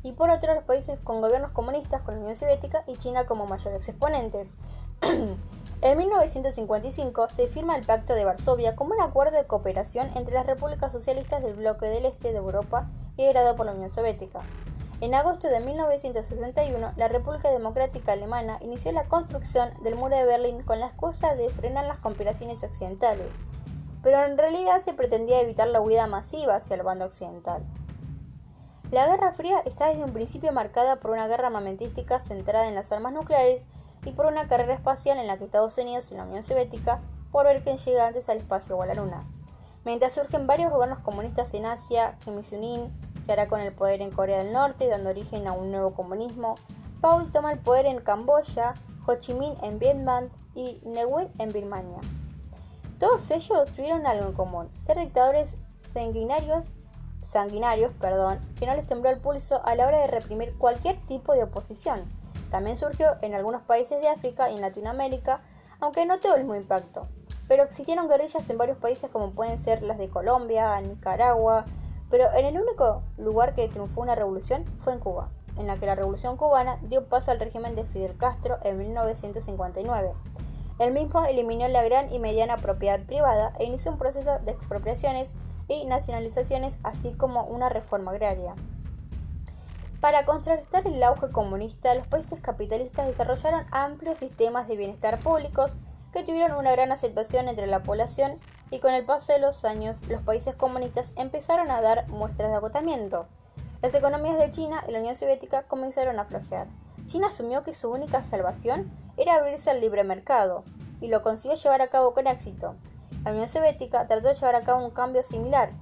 Y 0.03 0.13
por 0.13 0.31
otro 0.31 0.55
los 0.55 0.65
países 0.65 0.99
con 1.05 1.21
gobiernos 1.21 1.53
comunistas, 1.53 2.03
con 2.03 2.15
la 2.15 2.21
Unión 2.21 2.37
Soviética 2.37 2.83
y 2.87 2.97
China 2.97 3.27
como 3.27 3.47
mayores 3.47 3.89
exponentes. 3.89 4.55
En 5.83 5.99
1955 5.99 7.27
se 7.27 7.49
firma 7.49 7.75
el 7.75 7.85
Pacto 7.85 8.15
de 8.15 8.25
Varsovia 8.25 8.77
como 8.77 8.95
un 8.95 9.01
acuerdo 9.01 9.37
de 9.37 9.49
cooperación 9.49 10.13
entre 10.15 10.33
las 10.33 10.47
repúblicas 10.47 10.93
socialistas 10.93 11.43
del 11.43 11.55
bloque 11.55 11.87
del 11.87 12.07
este 12.07 12.31
de 12.31 12.39
Europa 12.39 12.89
liderado 13.17 13.57
por 13.57 13.67
la 13.67 13.73
Unión 13.73 13.89
Soviética. 13.89 14.43
En 15.01 15.13
agosto 15.17 15.49
de 15.49 15.59
1961, 15.59 16.93
la 16.97 17.09
República 17.09 17.51
Democrática 17.51 18.13
Alemana 18.13 18.59
inició 18.61 18.93
la 18.93 19.09
construcción 19.09 19.71
del 19.83 19.97
muro 19.97 20.15
de 20.15 20.25
Berlín 20.25 20.63
con 20.63 20.79
la 20.79 20.87
excusa 20.87 21.35
de 21.35 21.51
frenar 21.51 21.85
las 21.87 21.99
conspiraciones 21.99 22.63
occidentales, 22.63 23.41
pero 24.05 24.25
en 24.25 24.39
realidad 24.39 24.79
se 24.79 24.95
pretendía 24.95 25.41
evitar 25.41 25.67
la 25.67 25.81
huida 25.81 26.07
masiva 26.07 26.55
hacia 26.55 26.77
el 26.77 26.85
bando 26.85 27.07
occidental. 27.07 27.65
La 28.93 29.07
Guerra 29.07 29.33
Fría 29.33 29.63
está 29.65 29.89
desde 29.89 30.05
un 30.05 30.13
principio 30.13 30.53
marcada 30.53 30.97
por 30.97 31.13
una 31.13 31.27
guerra 31.27 31.47
armamentística 31.47 32.21
centrada 32.21 32.69
en 32.69 32.75
las 32.75 32.93
armas 32.93 33.15
nucleares 33.15 33.67
y 34.05 34.13
por 34.13 34.27
una 34.27 34.47
carrera 34.49 34.75
espacial 34.75 35.17
en 35.17 35.27
la 35.27 35.39
que 35.39 35.45
Estados 35.45 35.79
Unidos 35.79 36.13
y 36.13 36.15
la 36.15 36.25
Unión 36.25 36.43
Soviética 36.43 37.01
por 37.31 37.47
ver 37.47 37.63
quién 37.65 37.79
llega 37.79 38.07
antes 38.07 38.29
al 38.29 38.37
espacio 38.37 38.77
o 38.77 38.83
a 38.83 38.87
la 38.87 38.93
Luna. 38.93 39.25
Mientras 39.87 40.13
surgen 40.13 40.47
varios 40.47 40.71
gobiernos 40.71 40.99
comunistas 40.99 41.55
en 41.55 41.65
Asia, 41.65 42.19
Kim 42.23 42.37
Il-sung 42.37 42.91
se 43.19 43.33
hará 43.33 43.49
con 43.49 43.63
el 43.63 43.73
poder 43.73 44.03
en 44.03 44.11
Corea 44.11 44.45
del 44.45 44.53
Norte, 44.53 44.87
dando 44.89 45.09
origen 45.09 45.49
a 45.49 45.53
un 45.53 45.71
nuevo 45.71 45.95
comunismo, 45.95 46.57
Paul 47.01 47.33
toma 47.33 47.51
el 47.51 47.61
poder 47.61 47.87
en 47.87 47.99
Camboya, 47.99 48.75
Ho 49.07 49.15
Chi 49.15 49.33
Minh 49.33 49.57
en 49.63 49.79
Vietnam 49.79 50.29
y 50.55 50.83
Win 50.85 51.31
en 51.39 51.51
Birmania. 51.51 52.01
Todos 52.99 53.31
ellos 53.31 53.71
tuvieron 53.71 54.07
algo 54.07 54.27
en 54.27 54.33
común, 54.35 54.71
ser 54.77 54.99
dictadores 54.99 55.57
sanguinarios, 55.79 56.75
sanguinarios 57.23 57.93
perdón, 57.99 58.39
que 58.59 58.67
no 58.67 58.75
les 58.75 58.87
tembló 58.87 59.09
el 59.09 59.19
pulso 59.19 59.65
a 59.65 59.75
la 59.75 59.87
hora 59.87 59.99
de 59.99 60.07
reprimir 60.09 60.55
cualquier 60.59 61.01
tipo 61.07 61.33
de 61.33 61.45
oposición 61.45 62.03
también 62.53 62.77
surgió 62.77 63.17
en 63.23 63.35
algunos 63.35 63.63
países 63.63 64.03
de 64.03 64.09
África 64.09 64.51
y 64.51 64.57
en 64.57 64.61
Latinoamérica, 64.61 65.41
aunque 65.81 66.05
no 66.05 66.21
tuvo 66.21 66.35
el 66.35 66.43
mismo 66.43 66.55
impacto. 66.55 67.09
pero 67.49 67.65
existieron 67.65 68.09
guerrillas 68.09 68.49
en 68.49 68.57
varios 68.57 68.79
países 68.79 69.11
como 69.11 69.33
pueden 69.33 69.59
ser 69.59 69.83
las 69.83 69.99
de 69.99 70.09
Colombia, 70.09 70.81
Nicaragua, 70.81 71.65
pero 72.11 72.33
en 72.35 72.47
el 72.47 72.61
único 72.61 73.03
lugar 73.19 73.55
que 73.55 73.69
triunfó 73.69 74.01
una 74.01 74.15
revolución 74.15 74.65
fue 74.79 74.93
en 74.93 75.01
Cuba, 75.01 75.31
en 75.57 75.67
la 75.67 75.77
que 75.77 75.87
la 75.87 75.95
revolución 75.95 76.37
cubana 76.37 76.79
dio 76.83 77.07
paso 77.07 77.31
al 77.31 77.41
régimen 77.41 77.75
de 77.75 77.85
Fidel 77.85 78.17
Castro 78.17 78.59
en 78.63 78.79
1959. 78.79 80.13
El 80.79 80.93
mismo 80.93 81.25
eliminó 81.25 81.67
la 81.69 81.83
gran 81.83 82.13
y 82.13 82.19
mediana 82.19 82.57
propiedad 82.57 83.01
privada 83.01 83.55
e 83.59 83.65
inició 83.65 83.93
un 83.93 83.99
proceso 83.99 84.39
de 84.39 84.53
expropiaciones 84.53 85.35
y 85.69 85.85
nacionalizaciones, 85.85 86.81
así 86.83 87.13
como 87.13 87.45
una 87.45 87.69
reforma 87.69 88.13
agraria. 88.13 88.55
Para 90.01 90.25
contrarrestar 90.25 90.87
el 90.87 91.03
auge 91.03 91.31
comunista, 91.31 91.95
los 91.95 92.07
países 92.07 92.41
capitalistas 92.41 93.07
desarrollaron 93.07 93.65
amplios 93.71 94.19
sistemas 94.19 94.67
de 94.67 94.77
bienestar 94.77 95.21
públicos 95.21 95.77
que 96.13 96.25
tuvieron 96.25 96.59
una 96.59 96.73
gran 96.73 96.91
aceptación 96.91 97.49
entre 97.49 97.67
la 97.67 97.83
población 97.83 98.41
y 98.71 98.81
con 98.81 98.95
el 98.95 99.05
paso 99.05 99.33
de 99.33 99.39
los 99.39 99.65
años 99.65 100.03
los 100.09 100.23
países 100.23 100.57
comunistas 100.57 101.13
empezaron 101.17 101.71
a 101.71 101.81
dar 101.81 102.09
muestras 102.09 102.51
de 102.51 102.57
agotamiento. 102.57 103.29
Las 103.81 103.95
economías 103.95 104.39
de 104.39 104.51
China 104.51 104.83
y 104.89 104.93
la 104.93 104.99
Unión 105.01 105.15
Soviética 105.15 105.63
comenzaron 105.65 106.19
a 106.19 106.25
flojear. 106.25 106.67
China 107.05 107.29
asumió 107.29 107.63
que 107.63 107.75
su 107.75 107.91
única 107.91 108.23
salvación 108.23 108.91
era 109.17 109.35
abrirse 109.35 109.71
al 109.71 109.81
libre 109.81 110.05
mercado, 110.05 110.65
y 111.01 111.09
lo 111.09 111.21
consiguió 111.21 111.57
llevar 111.57 111.83
a 111.83 111.89
cabo 111.89 112.15
con 112.15 112.27
éxito. 112.27 112.77
La 113.25 113.31
Unión 113.31 113.47
Soviética 113.47 114.07
trató 114.07 114.29
de 114.29 114.35
llevar 114.35 114.57
a 114.57 114.63
cabo 114.63 114.85
un 114.85 114.91
cambio 114.91 115.23
similar, 115.23 115.73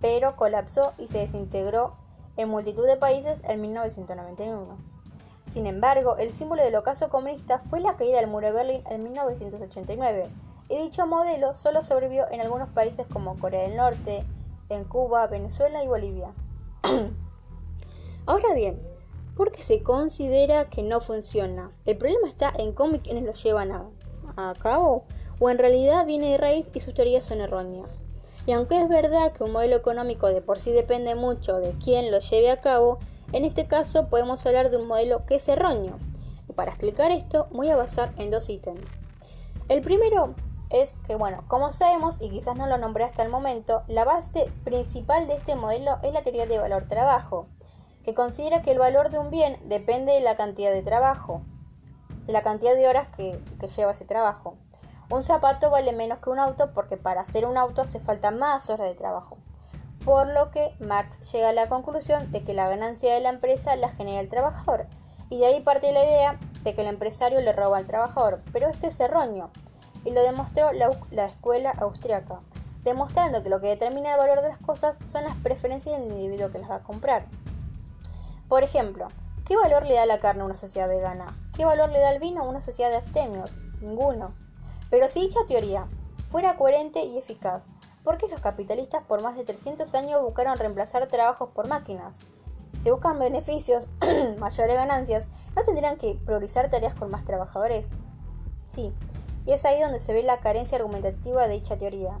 pero 0.00 0.36
colapsó 0.36 0.92
y 0.98 1.06
se 1.06 1.18
desintegró 1.18 1.96
en 2.36 2.50
multitud 2.50 2.86
de 2.86 2.96
países 2.96 3.40
en 3.44 3.62
1991. 3.62 4.76
Sin 5.46 5.66
embargo, 5.66 6.16
el 6.18 6.30
símbolo 6.30 6.62
del 6.62 6.76
ocaso 6.76 7.08
comunista 7.08 7.60
fue 7.70 7.80
la 7.80 7.96
caída 7.96 8.18
del 8.18 8.26
muro 8.26 8.48
de 8.48 8.52
Berlín 8.52 8.82
en 8.90 9.02
1989, 9.02 10.28
y 10.68 10.76
dicho 10.76 11.06
modelo 11.06 11.54
solo 11.54 11.82
sobrevivió 11.82 12.30
en 12.30 12.42
algunos 12.42 12.68
países 12.68 13.06
como 13.06 13.38
Corea 13.38 13.62
del 13.62 13.76
Norte, 13.76 14.24
en 14.68 14.84
Cuba, 14.84 15.26
Venezuela 15.26 15.82
y 15.82 15.88
Bolivia. 15.88 16.34
Ahora 18.26 18.54
bien, 18.54 18.82
¿por 19.36 19.52
qué 19.52 19.62
se 19.62 19.82
considera 19.82 20.68
que 20.68 20.82
no 20.82 21.00
funciona? 21.00 21.72
El 21.86 21.96
problema 21.96 22.28
está 22.28 22.52
en 22.58 22.72
cómo 22.72 22.96
y 22.96 22.98
quiénes 22.98 23.24
lo 23.24 23.32
llevan 23.32 23.72
a 24.36 24.52
cabo, 24.60 25.04
o 25.40 25.50
en 25.50 25.58
realidad 25.58 26.06
viene 26.06 26.30
de 26.30 26.38
raíz 26.38 26.70
y 26.74 26.80
sus 26.80 26.94
teorías 26.94 27.24
son 27.24 27.40
erróneas. 27.40 28.04
Y 28.46 28.52
aunque 28.52 28.80
es 28.80 28.88
verdad 28.88 29.32
que 29.32 29.44
un 29.44 29.52
modelo 29.52 29.76
económico 29.76 30.28
de 30.28 30.42
por 30.42 30.58
sí 30.58 30.72
depende 30.72 31.14
mucho 31.14 31.56
de 31.56 31.72
quién 31.82 32.10
lo 32.10 32.18
lleve 32.18 32.50
a 32.50 32.60
cabo, 32.60 32.98
en 33.32 33.44
este 33.44 33.66
caso 33.66 34.08
podemos 34.08 34.44
hablar 34.46 34.70
de 34.70 34.76
un 34.76 34.86
modelo 34.86 35.24
que 35.26 35.36
es 35.36 35.48
erróneo. 35.48 35.98
Y 36.48 36.52
para 36.52 36.72
explicar 36.72 37.10
esto 37.10 37.48
voy 37.50 37.70
a 37.70 37.76
basar 37.76 38.12
en 38.18 38.30
dos 38.30 38.50
ítems. 38.50 39.04
El 39.68 39.80
primero 39.80 40.34
es 40.68 40.96
que, 41.06 41.14
bueno, 41.14 41.44
como 41.48 41.72
sabemos, 41.72 42.20
y 42.20 42.28
quizás 42.30 42.56
no 42.56 42.66
lo 42.66 42.76
nombré 42.78 43.04
hasta 43.04 43.22
el 43.22 43.30
momento, 43.30 43.82
la 43.88 44.04
base 44.04 44.50
principal 44.64 45.26
de 45.26 45.34
este 45.34 45.54
modelo 45.54 45.98
es 46.02 46.12
la 46.12 46.22
teoría 46.22 46.46
de 46.46 46.58
valor 46.58 46.86
trabajo, 46.86 47.46
que 48.02 48.12
considera 48.12 48.60
que 48.60 48.72
el 48.72 48.78
valor 48.78 49.08
de 49.10 49.18
un 49.18 49.30
bien 49.30 49.58
depende 49.64 50.12
de 50.12 50.20
la 50.20 50.36
cantidad 50.36 50.72
de 50.72 50.82
trabajo, 50.82 51.42
de 52.26 52.32
la 52.32 52.42
cantidad 52.42 52.74
de 52.74 52.88
horas 52.88 53.08
que, 53.08 53.40
que 53.58 53.68
lleva 53.68 53.92
ese 53.92 54.04
trabajo. 54.04 54.56
Un 55.10 55.22
zapato 55.22 55.70
vale 55.70 55.92
menos 55.92 56.18
que 56.18 56.30
un 56.30 56.38
auto 56.38 56.72
porque 56.72 56.96
para 56.96 57.20
hacer 57.20 57.46
un 57.46 57.58
auto 57.58 57.82
hace 57.82 58.00
falta 58.00 58.30
más 58.30 58.70
horas 58.70 58.88
de 58.88 58.94
trabajo. 58.94 59.36
Por 60.04 60.26
lo 60.28 60.50
que 60.50 60.74
Marx 60.80 61.32
llega 61.32 61.50
a 61.50 61.52
la 61.52 61.68
conclusión 61.68 62.30
de 62.32 62.42
que 62.42 62.54
la 62.54 62.68
ganancia 62.68 63.14
de 63.14 63.20
la 63.20 63.28
empresa 63.28 63.76
la 63.76 63.90
genera 63.90 64.20
el 64.20 64.28
trabajador. 64.28 64.86
Y 65.30 65.38
de 65.38 65.46
ahí 65.46 65.60
parte 65.60 65.92
la 65.92 66.04
idea 66.04 66.38
de 66.62 66.74
que 66.74 66.82
el 66.82 66.88
empresario 66.88 67.40
le 67.40 67.52
roba 67.52 67.78
al 67.78 67.86
trabajador. 67.86 68.42
Pero 68.52 68.68
esto 68.68 68.86
es 68.86 69.00
erróneo. 69.00 69.50
Y 70.04 70.12
lo 70.12 70.22
demostró 70.22 70.72
la, 70.72 70.90
la 71.10 71.26
escuela 71.26 71.70
austriaca, 71.70 72.40
demostrando 72.82 73.42
que 73.42 73.48
lo 73.48 73.60
que 73.60 73.68
determina 73.68 74.12
el 74.12 74.18
valor 74.18 74.42
de 74.42 74.48
las 74.48 74.58
cosas 74.58 74.98
son 75.06 75.24
las 75.24 75.34
preferencias 75.36 75.98
del 75.98 76.10
individuo 76.10 76.50
que 76.50 76.58
las 76.58 76.70
va 76.70 76.76
a 76.76 76.82
comprar. 76.82 77.26
Por 78.48 78.62
ejemplo, 78.62 79.08
¿qué 79.46 79.56
valor 79.56 79.86
le 79.86 79.94
da 79.94 80.04
la 80.04 80.18
carne 80.18 80.42
a 80.42 80.46
una 80.46 80.56
sociedad 80.56 80.88
vegana? 80.88 81.34
¿Qué 81.56 81.64
valor 81.64 81.88
le 81.88 82.00
da 82.00 82.12
el 82.12 82.20
vino 82.20 82.42
a 82.42 82.48
una 82.48 82.60
sociedad 82.60 82.90
de 82.90 82.96
abstemios? 82.96 83.60
Ninguno. 83.80 84.43
Pero 84.94 85.08
si 85.08 85.22
dicha 85.22 85.40
teoría 85.48 85.88
fuera 86.28 86.54
coherente 86.54 87.02
y 87.02 87.18
eficaz, 87.18 87.74
¿por 88.04 88.16
qué 88.16 88.28
los 88.28 88.38
capitalistas 88.38 89.02
por 89.02 89.24
más 89.24 89.36
de 89.36 89.42
300 89.42 89.92
años 89.96 90.22
buscaron 90.22 90.56
reemplazar 90.56 91.08
trabajos 91.08 91.50
por 91.50 91.66
máquinas? 91.66 92.20
Si 92.74 92.92
buscan 92.92 93.18
beneficios, 93.18 93.88
mayores 94.38 94.76
ganancias, 94.76 95.30
¿no 95.56 95.64
tendrían 95.64 95.96
que 95.96 96.14
priorizar 96.24 96.70
tareas 96.70 96.94
con 96.94 97.10
más 97.10 97.24
trabajadores? 97.24 97.90
Sí, 98.68 98.94
y 99.44 99.52
es 99.52 99.64
ahí 99.64 99.80
donde 99.80 99.98
se 99.98 100.12
ve 100.12 100.22
la 100.22 100.38
carencia 100.38 100.78
argumentativa 100.78 101.48
de 101.48 101.54
dicha 101.54 101.76
teoría. 101.76 102.20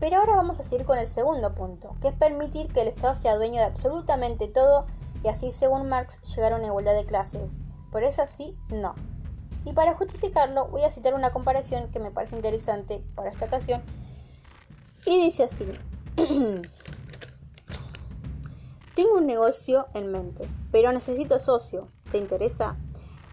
Pero 0.00 0.16
ahora 0.16 0.34
vamos 0.34 0.58
a 0.60 0.62
seguir 0.62 0.86
con 0.86 0.96
el 0.96 1.08
segundo 1.08 1.54
punto, 1.54 1.94
que 2.00 2.08
es 2.08 2.14
permitir 2.14 2.72
que 2.72 2.80
el 2.80 2.88
Estado 2.88 3.16
sea 3.16 3.36
dueño 3.36 3.60
de 3.60 3.66
absolutamente 3.66 4.48
todo 4.48 4.86
y 5.22 5.28
así, 5.28 5.50
según 5.50 5.90
Marx, 5.90 6.22
llegar 6.34 6.54
a 6.54 6.56
una 6.56 6.68
igualdad 6.68 6.94
de 6.94 7.04
clases. 7.04 7.58
Por 7.92 8.02
eso 8.02 8.22
así, 8.22 8.56
no. 8.70 8.94
Y 9.64 9.72
para 9.72 9.94
justificarlo 9.94 10.68
voy 10.68 10.82
a 10.82 10.90
citar 10.90 11.14
una 11.14 11.32
comparación 11.32 11.90
que 11.90 12.00
me 12.00 12.10
parece 12.10 12.36
interesante 12.36 13.02
para 13.14 13.30
esta 13.30 13.46
ocasión. 13.46 13.82
Y 15.04 15.20
dice 15.22 15.44
así. 15.44 15.66
Tengo 18.94 19.16
un 19.16 19.26
negocio 19.26 19.86
en 19.94 20.10
mente, 20.10 20.48
pero 20.72 20.92
necesito 20.92 21.38
socio. 21.38 21.88
¿Te 22.10 22.18
interesa? 22.18 22.76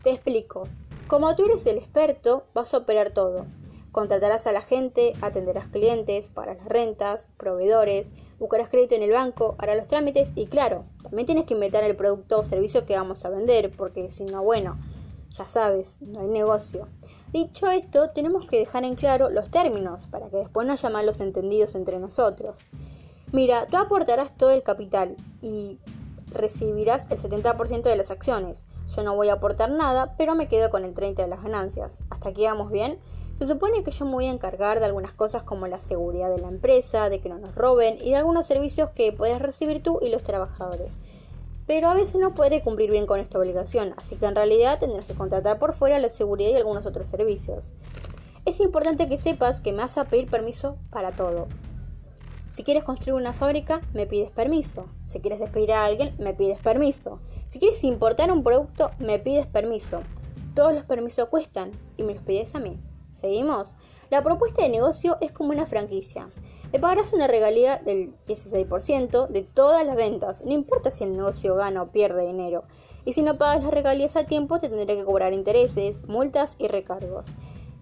Te 0.03 0.12
explico. 0.12 0.63
Como 1.08 1.36
tú 1.36 1.46
eres 1.46 1.65
el 1.65 1.77
experto, 1.77 2.46
vas 2.53 2.74
a 2.74 2.77
operar 2.77 3.12
todo. 3.12 3.46
Contratarás 3.91 4.46
a 4.46 4.51
la 4.51 4.62
gente, 4.62 5.13
atenderás 5.22 5.67
clientes, 5.67 6.29
para 6.29 6.53
las 6.53 6.65
rentas, 6.65 7.29
proveedores, 7.38 8.12
buscarás 8.38 8.70
crédito 8.70 8.94
en 8.96 9.03
el 9.03 9.12
banco, 9.12 9.55
harás 9.58 9.77
los 9.77 9.88
trámites 9.88 10.34
y 10.36 10.48
claro, 10.48 10.84
también 11.01 11.25
tienes 11.25 11.46
que 11.46 11.53
inventar 11.53 11.84
el 11.84 11.96
producto 11.96 12.39
o 12.39 12.44
servicio 12.44 12.86
que 12.86 12.98
vamos 12.98 13.24
a 13.24 13.29
vender, 13.29 13.72
porque 13.72 14.12
si 14.12 14.25
no, 14.25 14.44
bueno, 14.44 14.77
ya 15.37 15.47
sabes, 15.47 16.01
no 16.01 16.21
hay 16.21 16.27
negocio. 16.27 16.87
Dicho 17.33 17.69
esto, 17.69 18.09
tenemos 18.09 18.45
que 18.45 18.59
dejar 18.59 18.85
en 18.85 18.95
claro 18.95 19.29
los 19.29 19.49
términos 19.49 20.07
para 20.07 20.29
que 20.29 20.37
después 20.37 20.65
no 20.65 20.73
haya 20.73 20.89
malos 20.89 21.19
entendidos 21.19 21.75
entre 21.75 21.99
nosotros. 21.99 22.65
Mira, 23.31 23.67
tú 23.67 23.77
aportarás 23.77 24.37
todo 24.37 24.51
el 24.51 24.63
capital 24.63 25.15
y 25.41 25.77
recibirás 26.27 27.07
el 27.09 27.17
70% 27.17 27.83
de 27.83 27.95
las 27.97 28.11
acciones. 28.11 28.63
Yo 28.95 29.03
no 29.03 29.15
voy 29.15 29.29
a 29.29 29.33
aportar 29.33 29.69
nada, 29.69 30.15
pero 30.17 30.35
me 30.35 30.47
quedo 30.47 30.69
con 30.69 30.85
el 30.85 30.93
30% 30.93 31.15
de 31.15 31.27
las 31.27 31.43
ganancias. 31.43 32.03
¿Hasta 32.09 32.29
aquí 32.29 32.45
vamos 32.45 32.71
bien? 32.71 32.99
Se 33.33 33.45
supone 33.45 33.83
que 33.83 33.91
yo 33.91 34.05
me 34.05 34.13
voy 34.13 34.27
a 34.27 34.31
encargar 34.31 34.79
de 34.79 34.85
algunas 34.85 35.13
cosas 35.13 35.43
como 35.43 35.67
la 35.67 35.81
seguridad 35.81 36.29
de 36.29 36.41
la 36.41 36.47
empresa, 36.47 37.09
de 37.09 37.19
que 37.19 37.27
no 37.27 37.37
nos 37.37 37.53
roben 37.53 37.97
y 37.99 38.11
de 38.11 38.15
algunos 38.15 38.45
servicios 38.45 38.91
que 38.91 39.11
puedes 39.11 39.41
recibir 39.41 39.83
tú 39.83 39.99
y 40.01 40.07
los 40.07 40.23
trabajadores 40.23 40.99
pero 41.65 41.89
a 41.89 41.93
veces 41.93 42.15
no 42.15 42.34
podré 42.34 42.62
cumplir 42.62 42.91
bien 42.91 43.05
con 43.05 43.19
esta 43.19 43.39
obligación, 43.39 43.93
así 43.98 44.15
que 44.15 44.25
en 44.25 44.36
realidad 44.36 44.79
tendrás 44.79 45.05
que 45.05 45.13
contratar 45.13 45.57
por 45.57 45.74
fuera 45.74 46.00
la 46.00 46.10
seguridad 46.10 46.51
y 46.51 46.55
algunos 46.55 46.86
otros 46.86 47.07
servicios. 47.07 47.74
Es 48.45 48.60
importante 48.60 49.10
que 49.10 49.17
sepas 49.17 49.62
que 49.62 49.72
me 49.72 49.79
vas 49.79 49.98
a 49.98 50.05
pedir 50.05 50.29
permiso 50.29 50.77
para 50.91 51.15
todo. 51.15 51.48
Si 52.51 52.63
quieres 52.63 52.84
construir 52.84 53.19
una 53.19 53.34
fábrica, 53.34 53.81
me 53.93 54.05
pides 54.05 54.31
permiso. 54.31 54.86
Si 55.05 55.19
quieres 55.19 55.39
despedir 55.39 55.74
a 55.74 55.84
alguien, 55.84 56.15
me 56.19 56.34
pides 56.34 56.60
permiso. 56.60 57.19
Si 57.48 57.60
quieres 57.60 57.84
importar 57.84 58.31
un 58.31 58.43
producto, 58.43 58.91
me 59.00 59.19
pides 59.19 59.45
permiso. 59.48 60.03
Todos 60.53 60.74
los 60.74 60.84
permisos 60.84 61.27
cuestan 61.27 61.72
y 61.98 62.03
me 62.03 62.13
los 62.13 62.24
pides 62.24 62.55
a 62.55 62.60
mí. 62.60 62.79
¿Seguimos? 63.12 63.75
La 64.10 64.22
propuesta 64.22 64.62
de 64.62 64.69
negocio 64.69 65.17
es 65.19 65.31
como 65.31 65.50
una 65.50 65.65
franquicia. 65.65 66.29
Le 66.75 66.82
pagarás 66.82 67.13
una 67.13 67.27
regalía 67.27 67.77
del 67.77 68.13
16% 68.27 69.29
de 69.29 69.44
todas 69.44 69.86
las 69.86 69.96
ventas, 69.96 70.44
no 70.44 70.51
importa 70.51 70.91
si 70.91 71.05
el 71.05 71.15
negocio 71.15 71.55
gana 71.55 71.84
o 71.84 71.88
pierde 71.88 72.27
dinero. 72.27 72.65
Y 73.05 73.13
si 73.13 73.22
no 73.22 73.38
pagas 73.38 73.63
las 73.63 73.74
regalías 73.74 74.17
a 74.17 74.25
tiempo, 74.25 74.58
te 74.58 74.67
tendré 74.67 74.98
que 74.98 75.05
cobrar 75.05 75.32
intereses, 75.32 76.03
multas 76.10 76.58
y 76.60 76.67
recargos. 76.67 77.27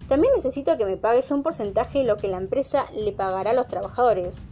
También 0.06 0.32
necesito 0.36 0.78
que 0.78 0.86
me 0.86 0.96
pagues 0.96 1.32
un 1.32 1.42
porcentaje 1.42 1.98
de 1.98 2.04
lo 2.04 2.16
que 2.16 2.28
la 2.28 2.36
empresa 2.36 2.86
le 2.94 3.10
pagará 3.10 3.50
a 3.50 3.54
los 3.54 3.66
trabajadores. 3.66 4.42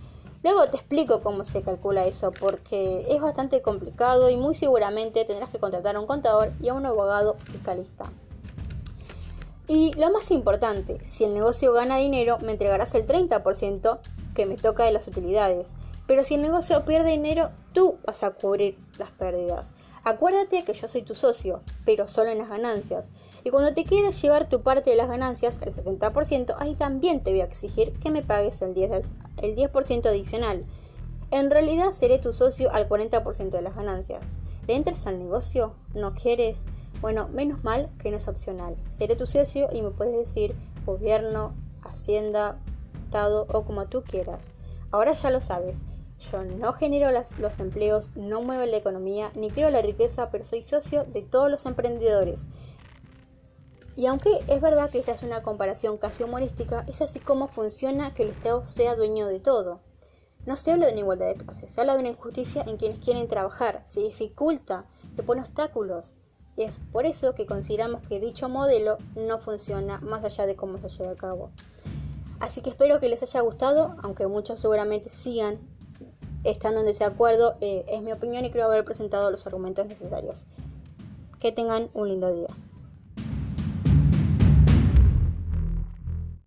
Luego 0.43 0.67
te 0.67 0.77
explico 0.77 1.21
cómo 1.21 1.45
se 1.45 1.63
calcula 1.63 2.05
eso, 2.05 2.33
porque 2.33 3.07
es 3.09 3.21
bastante 3.21 3.63
complicado 3.63 4.29
y 4.29 4.35
muy 4.35 4.57
seguramente 4.57 5.25
tendrás 5.25 5.51
que 5.51 5.61
contratar 5.61 5.95
a 5.95 6.01
un 6.01 6.09
contador 6.09 6.51
y 6.61 6.69
a 6.69 6.75
un 6.75 6.85
abogado 6.85 7.35
fiscalista. 7.35 8.07
Y 9.69 9.93
lo 9.95 10.11
más 10.11 10.33
importante, 10.33 10.99
si 11.05 11.23
el 11.23 11.33
negocio 11.33 11.73
gana 11.73 11.99
dinero, 11.99 12.39
me 12.43 12.51
entregarás 12.51 12.97
el 12.97 13.07
30% 13.07 14.01
que 14.35 14.47
me 14.47 14.57
toca 14.57 14.85
de 14.85 14.93
las 14.93 15.07
utilidades. 15.09 15.75
Pero 16.07 16.25
si 16.25 16.35
el 16.35 16.43
negocio 16.43 16.85
pierde 16.85 17.11
dinero, 17.11 17.51
tú 17.73 17.99
vas 18.05 18.23
a 18.23 18.31
cubrir 18.31 18.79
las 18.99 19.11
pérdidas. 19.11 19.75
Acuérdate 20.05 20.65
que 20.65 20.75
yo 20.75 20.89
soy 20.89 21.03
tu 21.03 21.15
socio, 21.15 21.62
pero 21.85 22.09
solo 22.09 22.31
en 22.31 22.39
las 22.39 22.49
ganancias. 22.49 23.12
Y 23.45 23.51
cuando 23.51 23.73
te 23.73 23.85
quieras 23.85 24.21
llevar 24.21 24.49
tu 24.49 24.62
parte 24.62 24.91
de 24.91 24.97
las 24.97 25.09
ganancias, 25.09 25.61
el 25.62 25.73
70%, 25.73 26.57
ahí 26.59 26.75
también 26.75 27.23
te 27.23 27.31
voy 27.31 27.41
a 27.41 27.45
exigir 27.45 27.93
que 28.01 28.11
me 28.11 28.23
pagues 28.23 28.62
el 28.62 28.75
10%, 28.75 29.11
el 29.43 29.55
10 29.55 29.71
adicional. 30.07 30.65
En 31.31 31.51
realidad 31.51 31.93
seré 31.93 32.19
tu 32.19 32.33
socio 32.33 32.73
al 32.75 32.89
40% 32.89 33.51
de 33.51 33.62
las 33.62 33.77
ganancias. 33.77 34.39
¿Le 34.67 34.75
entras 34.75 35.07
al 35.07 35.19
negocio? 35.19 35.75
¿No 35.95 36.15
quieres? 36.15 36.67
Bueno, 37.01 37.29
menos 37.29 37.65
mal 37.65 37.89
que 37.99 38.11
no 38.11 38.17
es 38.17 38.29
opcional. 38.29 38.77
Seré 38.91 39.17
tu 39.17 39.27
socio 39.27 39.69
y 39.73 39.83
me 39.83 39.91
puedes 39.91 40.17
decir 40.17 40.55
gobierno, 40.85 41.55
Hacienda, 41.85 42.59
Estado 43.12 43.47
o 43.52 43.66
como 43.66 43.88
tú 43.88 44.02
quieras. 44.02 44.54
Ahora 44.90 45.12
ya 45.12 45.31
lo 45.31 45.42
sabes. 45.42 45.83
Yo 46.31 46.45
no 46.45 46.73
genero 46.73 47.11
los 47.11 47.61
empleos, 47.61 48.11
no 48.16 48.40
muevo 48.40 48.64
la 48.64 48.78
economía, 48.78 49.31
ni 49.35 49.50
creo 49.50 49.69
la 49.69 49.83
riqueza, 49.83 50.31
pero 50.31 50.45
soy 50.45 50.62
socio 50.62 51.04
de 51.04 51.21
todos 51.21 51.50
los 51.50 51.66
emprendedores. 51.66 52.49
Y 53.97 54.07
aunque 54.07 54.31
es 54.49 54.62
verdad 54.62 54.88
que 54.88 54.99
esta 54.99 55.12
es 55.12 55.23
una 55.23 55.42
comparación 55.42 55.99
casi 55.99 56.23
humorística, 56.23 56.87
es 56.88 57.02
así 57.02 57.21
como 57.21 57.49
funciona 57.49 58.14
que 58.14 58.23
el 58.23 58.31
Estado 58.31 58.64
sea 58.64 58.97
dueño 58.97 59.26
de 59.26 59.40
todo. 59.40 59.81
No 60.47 60.57
se 60.57 60.73
habla 60.73 60.87
de 60.87 60.92
una 60.92 61.00
igualdad 61.02 61.26
de 61.26 61.35
clases, 61.35 61.71
se 61.71 61.81
habla 61.83 61.92
de 61.92 62.00
una 62.00 62.09
injusticia 62.09 62.64
en 62.66 62.78
quienes 62.78 62.99
quieren 63.00 63.28
trabajar, 63.28 63.83
se 63.85 64.00
dificulta, 64.00 64.87
se 65.14 65.23
pone 65.23 65.42
obstáculos. 65.42 66.14
Y 66.57 66.62
es 66.62 66.78
por 66.78 67.04
eso 67.04 67.35
que 67.35 67.45
consideramos 67.45 68.00
que 68.09 68.21
dicho 68.21 68.49
modelo 68.49 68.97
no 69.16 69.37
funciona 69.37 69.99
más 70.00 70.25
allá 70.25 70.47
de 70.47 70.57
cómo 70.57 70.78
se 70.78 70.88
lleva 70.88 71.12
a 71.12 71.16
cabo. 71.16 71.50
Así 72.43 72.61
que 72.61 72.71
espero 72.71 72.99
que 72.99 73.09
les 73.09 73.23
haya 73.23 73.41
gustado, 73.41 73.95
aunque 74.03 74.27
muchos 74.27 74.59
seguramente 74.59 75.09
sigan 75.11 75.61
estando 76.43 76.81
en 76.81 76.87
desacuerdo, 76.87 77.55
eh, 77.61 77.85
es 77.87 78.03
mi 78.03 78.11
opinión 78.11 78.45
y 78.45 78.51
creo 78.51 78.65
haber 78.65 78.85
presentado 78.85 79.31
los 79.31 79.47
argumentos 79.47 79.87
necesarios. 79.87 80.47
Que 81.39 81.53
tengan 81.53 81.89
un 81.95 82.09
lindo 82.09 82.35
día. 82.35 82.49